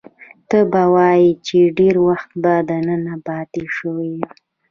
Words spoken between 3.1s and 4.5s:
پاتې شوی یم.